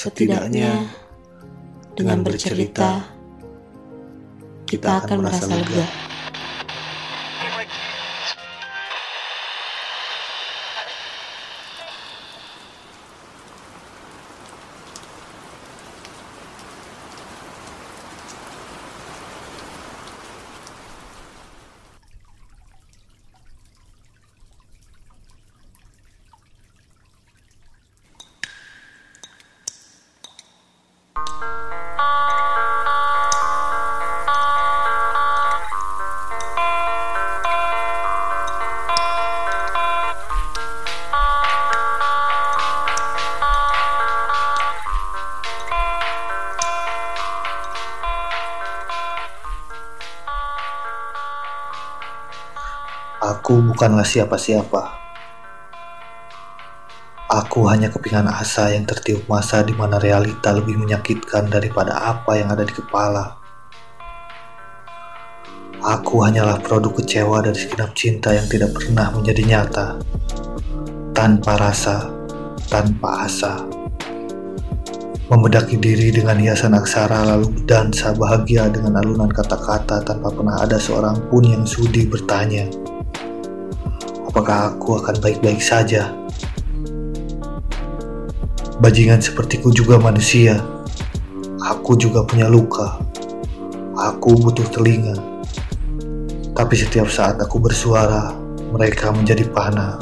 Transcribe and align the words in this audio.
Setidaknya 0.00 0.88
dengan 1.92 2.24
bercerita, 2.24 3.04
kita 4.64 5.04
akan 5.04 5.16
merasa 5.20 5.44
lega. 5.44 6.09
Aku 53.50 53.66
bukanlah 53.66 54.06
siapa-siapa. 54.06 54.82
Aku 57.34 57.66
hanya 57.66 57.90
kepingan 57.90 58.30
asa 58.30 58.70
yang 58.70 58.86
tertiup 58.86 59.26
masa 59.26 59.66
di 59.66 59.74
mana 59.74 59.98
realita 59.98 60.54
lebih 60.54 60.78
menyakitkan 60.78 61.50
daripada 61.50 61.98
apa 61.98 62.38
yang 62.38 62.46
ada 62.54 62.62
di 62.62 62.70
kepala. 62.70 63.42
Aku 65.82 66.22
hanyalah 66.22 66.62
produk 66.62 66.94
kecewa 67.02 67.42
dari 67.42 67.58
segenap 67.58 67.90
cinta 67.98 68.30
yang 68.30 68.46
tidak 68.46 68.70
pernah 68.70 69.10
menjadi 69.10 69.42
nyata. 69.42 69.98
Tanpa 71.10 71.58
rasa, 71.58 72.06
tanpa 72.70 73.26
asa. 73.26 73.66
Membedaki 75.26 75.74
diri 75.74 76.14
dengan 76.14 76.38
hiasan 76.38 76.78
aksara 76.78 77.26
lalu 77.34 77.50
berdansa 77.50 78.14
bahagia 78.14 78.70
dengan 78.70 79.02
alunan 79.02 79.26
kata-kata 79.26 80.06
tanpa 80.06 80.30
pernah 80.30 80.62
ada 80.62 80.78
seorang 80.78 81.18
pun 81.26 81.42
yang 81.42 81.66
sudi 81.66 82.06
bertanya. 82.06 82.89
Apakah 84.30 84.78
aku 84.78 84.94
akan 85.02 85.18
baik-baik 85.18 85.58
saja? 85.58 86.14
Bajingan 88.78 89.18
sepertiku 89.18 89.74
juga 89.74 89.98
manusia. 89.98 90.62
Aku 91.58 91.98
juga 91.98 92.22
punya 92.22 92.46
luka. 92.46 93.02
Aku 93.98 94.38
butuh 94.38 94.70
telinga. 94.70 95.18
Tapi 96.54 96.74
setiap 96.78 97.10
saat 97.10 97.42
aku 97.42 97.58
bersuara, 97.58 98.30
mereka 98.70 99.10
menjadi 99.10 99.50
panah. 99.50 99.98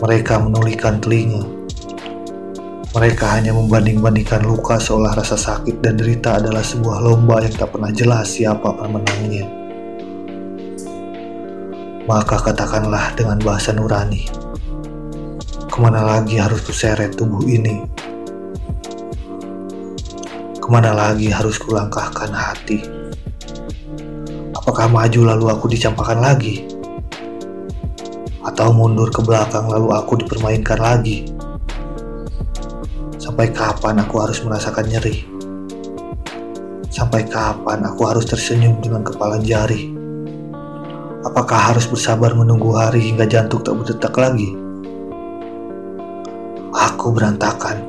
Mereka 0.00 0.40
menulikan 0.40 0.96
telinga. 0.96 1.44
Mereka 2.96 3.36
hanya 3.36 3.52
membanding-bandingkan 3.52 4.48
luka 4.48 4.80
seolah 4.80 5.12
rasa 5.12 5.36
sakit 5.36 5.84
dan 5.84 6.00
derita 6.00 6.40
adalah 6.40 6.64
sebuah 6.64 7.04
lomba 7.04 7.44
yang 7.44 7.52
tak 7.52 7.76
pernah 7.76 7.92
jelas 7.92 8.32
siapa 8.32 8.72
pemenangnya. 8.80 9.65
Maka 12.06 12.38
katakanlah 12.38 13.18
dengan 13.18 13.34
bahasa 13.42 13.74
nurani, 13.74 14.30
ke 15.66 15.74
mana 15.82 16.06
lagi 16.06 16.38
harus 16.38 16.62
kuseret 16.62 17.18
tubuh 17.18 17.42
ini? 17.42 17.82
Ke 20.62 20.68
mana 20.70 20.94
lagi 20.94 21.26
harus 21.34 21.58
kulangkahkan 21.58 22.30
hati? 22.30 22.78
Apakah 24.54 24.86
maju 24.86 25.34
lalu 25.34 25.50
aku 25.50 25.66
dicampakkan 25.66 26.22
lagi? 26.22 26.70
Atau 28.46 28.70
mundur 28.70 29.10
ke 29.10 29.26
belakang 29.26 29.66
lalu 29.66 29.90
aku 29.90 30.22
dipermainkan 30.22 30.78
lagi? 30.78 31.26
Sampai 33.18 33.50
kapan 33.50 33.98
aku 33.98 34.22
harus 34.22 34.38
merasakan 34.46 34.86
nyeri? 34.86 35.26
Sampai 36.86 37.26
kapan 37.26 37.82
aku 37.82 38.06
harus 38.06 38.30
tersenyum 38.30 38.78
dengan 38.78 39.02
kepala 39.02 39.42
jari? 39.42 39.95
Apakah 41.26 41.74
harus 41.74 41.90
bersabar 41.90 42.38
menunggu 42.38 42.70
hari 42.78 43.02
hingga 43.02 43.26
jantung 43.26 43.58
tak 43.58 43.74
berdetak 43.74 44.14
lagi? 44.14 44.54
Aku 46.70 47.10
berantakan. 47.10 47.82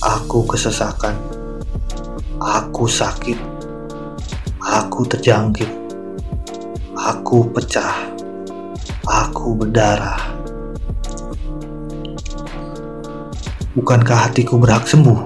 Aku 0.00 0.40
kesesakan. 0.48 1.12
Aku 2.40 2.88
sakit. 2.88 3.36
Aku 4.64 5.04
terjangkit. 5.04 5.68
Aku 6.96 7.52
pecah. 7.52 8.00
Aku 9.04 9.52
berdarah. 9.52 10.16
Bukankah 13.76 14.32
hatiku 14.32 14.56
berhak 14.56 14.88
sembuh? 14.88 15.20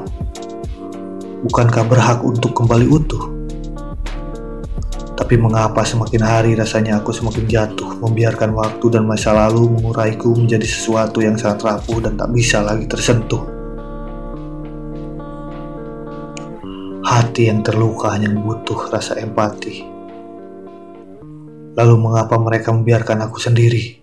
Bukankah 1.46 1.86
berhak 1.86 2.26
untuk 2.26 2.50
kembali 2.50 2.90
utuh? 2.90 3.35
Tapi 5.26 5.42
mengapa 5.42 5.82
semakin 5.82 6.22
hari 6.22 6.54
rasanya 6.54 7.02
aku 7.02 7.10
semakin 7.10 7.50
jatuh, 7.50 7.98
membiarkan 7.98 8.54
waktu 8.54 8.94
dan 8.94 9.10
masa 9.10 9.34
lalu 9.34 9.66
menguraiku 9.74 10.30
menjadi 10.38 10.62
sesuatu 10.62 11.18
yang 11.18 11.34
sangat 11.34 11.66
rapuh 11.66 11.98
dan 11.98 12.14
tak 12.14 12.30
bisa 12.30 12.62
lagi 12.62 12.86
tersentuh. 12.86 13.42
Hati 17.02 17.50
yang 17.50 17.66
terluka 17.66 18.14
hanya 18.14 18.30
butuh 18.38 18.86
rasa 18.86 19.18
empati. 19.18 19.82
Lalu 21.74 21.94
mengapa 21.98 22.38
mereka 22.38 22.70
membiarkan 22.70 23.26
aku 23.26 23.42
sendiri? 23.42 23.98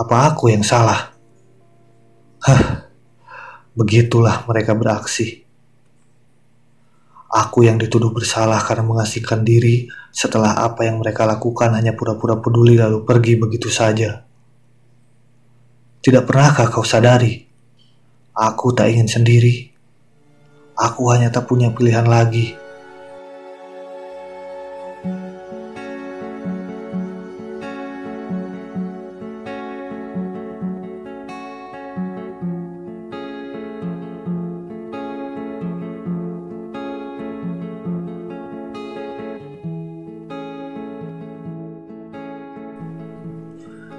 Apa 0.00 0.32
aku 0.32 0.48
yang 0.48 0.64
salah? 0.64 1.12
Hah, 2.40 2.88
begitulah 3.76 4.48
mereka 4.48 4.72
beraksi. 4.72 5.45
Aku 7.36 7.68
yang 7.68 7.76
dituduh 7.76 8.16
bersalah 8.16 8.56
karena 8.64 8.80
mengasingkan 8.88 9.44
diri 9.44 9.92
setelah 10.08 10.56
apa 10.56 10.88
yang 10.88 11.04
mereka 11.04 11.28
lakukan 11.28 11.76
hanya 11.76 11.92
pura-pura 11.92 12.40
peduli 12.40 12.80
lalu 12.80 13.04
pergi 13.04 13.36
begitu 13.36 13.68
saja. 13.68 14.24
Tidak 16.00 16.24
pernahkah 16.24 16.72
kau 16.72 16.80
sadari? 16.80 17.44
Aku 18.32 18.72
tak 18.72 18.88
ingin 18.88 19.04
sendiri. 19.04 19.68
Aku 20.80 21.12
hanya 21.12 21.28
tak 21.28 21.44
punya 21.44 21.68
pilihan 21.76 22.08
lagi. 22.08 22.56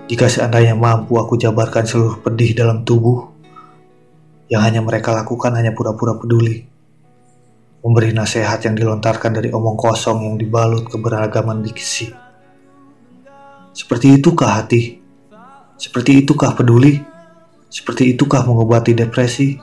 Jika 0.07 0.31
seandainya 0.31 0.72
mampu 0.72 1.19
aku 1.19 1.35
jabarkan 1.35 1.84
seluruh 1.84 2.23
pedih 2.23 2.56
dalam 2.56 2.88
tubuh, 2.88 3.28
yang 4.47 4.63
hanya 4.63 4.79
mereka 4.79 5.12
lakukan 5.12 5.51
hanya 5.51 5.75
pura-pura 5.75 6.16
peduli. 6.16 6.63
Memberi 7.84 8.16
nasihat 8.16 8.63
yang 8.63 8.79
dilontarkan 8.79 9.35
dari 9.35 9.51
omong 9.51 9.76
kosong 9.76 10.23
yang 10.23 10.35
dibalut 10.40 10.87
keberagaman 10.87 11.59
diksi. 11.59 12.08
Seperti 13.76 14.16
itukah 14.16 14.64
hati? 14.64 14.96
Seperti 15.76 16.23
itukah 16.23 16.55
peduli? 16.55 17.03
Seperti 17.67 18.16
itukah 18.16 18.47
mengobati 18.47 18.96
depresi? 18.96 19.59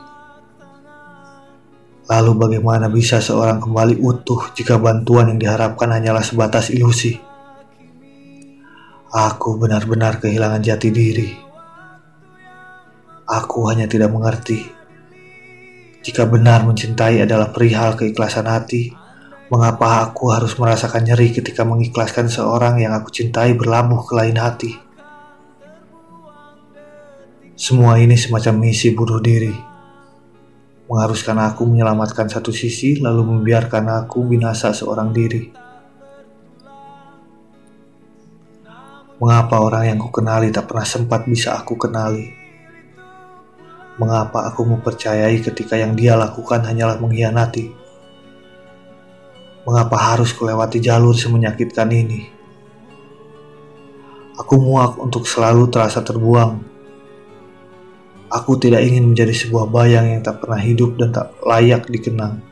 Lalu 2.05 2.33
bagaimana 2.37 2.93
bisa 2.93 3.17
seorang 3.25 3.65
kembali 3.65 3.97
utuh 3.97 4.53
jika 4.53 4.77
bantuan 4.77 5.33
yang 5.33 5.41
diharapkan 5.41 5.89
hanyalah 5.89 6.21
sebatas 6.21 6.69
ilusi? 6.69 7.24
Aku 9.15 9.55
benar-benar 9.63 10.19
kehilangan 10.19 10.59
jati 10.59 10.91
diri. 10.91 11.31
Aku 13.31 13.71
hanya 13.71 13.87
tidak 13.87 14.11
mengerti. 14.11 14.67
Jika 16.03 16.27
benar 16.27 16.67
mencintai 16.67 17.23
adalah 17.23 17.55
perihal 17.55 17.95
keikhlasan 17.95 18.51
hati, 18.51 18.91
mengapa 19.55 20.03
aku 20.03 20.35
harus 20.35 20.59
merasakan 20.59 21.07
nyeri 21.07 21.31
ketika 21.31 21.63
mengikhlaskan 21.63 22.27
seorang 22.27 22.83
yang 22.83 22.91
aku 22.91 23.15
cintai 23.15 23.55
berlabuh 23.55 24.03
ke 24.03 24.19
lain 24.19 24.35
hati? 24.35 24.75
Semua 27.55 28.03
ini 28.03 28.19
semacam 28.19 28.67
misi 28.67 28.99
bunuh 28.99 29.23
diri. 29.23 29.55
Mengharuskan 30.91 31.39
aku 31.39 31.63
menyelamatkan 31.71 32.27
satu 32.27 32.51
sisi 32.51 32.99
lalu 32.99 33.31
membiarkan 33.31 33.95
aku 33.95 34.27
binasa 34.27 34.75
seorang 34.75 35.15
diri. 35.15 35.64
Mengapa 39.25 39.57
orang 39.57 39.89
yang 39.89 39.97
ku 40.05 40.13
kenali 40.13 40.53
tak 40.53 40.69
pernah 40.69 40.85
sempat 40.85 41.25
bisa 41.25 41.57
aku 41.57 41.81
kenali? 41.81 42.29
Mengapa 43.97 44.53
aku 44.53 44.69
mempercayai 44.69 45.41
ketika 45.41 45.81
yang 45.81 45.97
dia 45.97 46.13
lakukan 46.13 46.61
hanyalah 46.61 47.01
mengkhianati? 47.01 47.73
Mengapa 49.65 49.97
harus 49.97 50.29
kulewati 50.37 50.77
jalur 50.77 51.17
semenyakitkan 51.17 51.89
ini? 51.89 52.29
Aku 54.37 54.61
muak 54.61 55.01
untuk 55.01 55.25
selalu 55.25 55.73
terasa 55.73 56.05
terbuang. 56.05 56.61
Aku 58.29 58.61
tidak 58.61 58.85
ingin 58.85 59.09
menjadi 59.09 59.33
sebuah 59.33 59.73
bayang 59.73 60.05
yang 60.05 60.21
tak 60.21 60.45
pernah 60.45 60.61
hidup 60.61 61.01
dan 61.01 61.17
tak 61.17 61.33
layak 61.41 61.89
dikenang. 61.89 62.45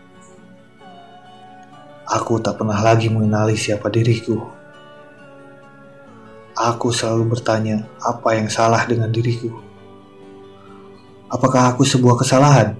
Aku 2.08 2.40
tak 2.40 2.56
pernah 2.56 2.80
lagi 2.80 3.12
mengenali 3.12 3.60
siapa 3.60 3.92
diriku. 3.92 4.61
Aku 6.52 6.92
selalu 6.92 7.32
bertanya, 7.32 7.88
apa 7.96 8.36
yang 8.36 8.52
salah 8.52 8.84
dengan 8.84 9.08
diriku? 9.08 9.48
Apakah 11.32 11.72
aku 11.72 11.80
sebuah 11.80 12.20
kesalahan? 12.20 12.76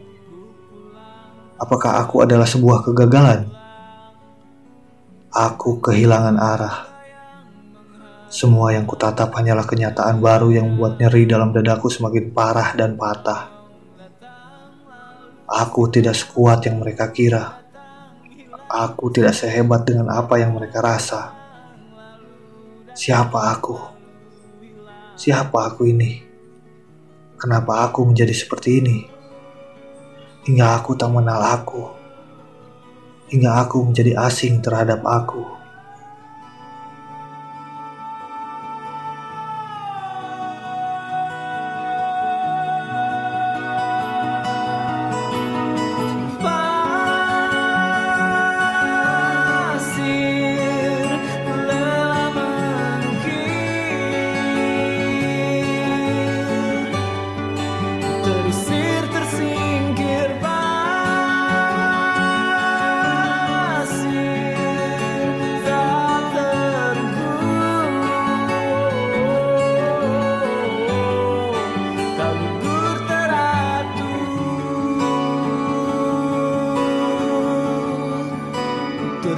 Apakah 1.57 2.05
aku 2.05 2.21
adalah 2.21 2.45
sebuah 2.45 2.85
kegagalan? 2.85 3.49
Aku 5.33 5.81
kehilangan 5.81 6.37
arah. 6.37 6.77
Semua 8.29 8.77
yang 8.77 8.85
kutatap 8.85 9.33
hanyalah 9.33 9.65
kenyataan 9.65 10.21
baru 10.21 10.53
yang 10.53 10.69
membuat 10.69 11.01
nyeri 11.01 11.25
dalam 11.25 11.57
dadaku 11.57 11.89
semakin 11.89 12.29
parah 12.29 12.77
dan 12.77 13.01
patah. 13.01 13.49
Aku 15.49 15.89
tidak 15.89 16.13
sekuat 16.13 16.69
yang 16.69 16.77
mereka 16.77 17.09
kira. 17.09 17.61
Aku 18.69 19.09
tidak 19.09 19.33
sehebat 19.33 19.89
dengan 19.89 20.13
apa 20.13 20.37
yang 20.37 20.53
mereka 20.53 20.85
rasa. 20.85 21.42
Siapa 22.93 23.57
aku? 23.57 23.73
Siapa 25.17 25.65
aku 25.65 25.89
ini? 25.89 26.21
Kenapa 27.41 27.89
aku 27.89 28.05
menjadi 28.05 28.37
seperti 28.37 28.85
ini? 28.85 28.99
Hingga 30.45 30.77
aku 30.77 30.93
tak 30.93 31.09
mengenal 31.09 31.41
aku. 31.41 31.89
Hingga 33.33 33.65
aku 33.65 33.89
menjadi 33.89 34.21
asing 34.29 34.61
terhadap 34.61 35.01
aku. 35.09 35.62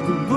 the 0.07 0.34